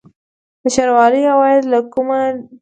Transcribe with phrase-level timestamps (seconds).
[0.61, 2.43] د ښاروالۍ عواید له کومه دي؟